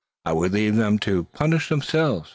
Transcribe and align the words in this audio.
I 0.25 0.33
would 0.33 0.51
leave 0.53 0.77
them 0.77 0.97
to 1.05 1.25
punish 1.25 1.69
themselves. 1.69 2.29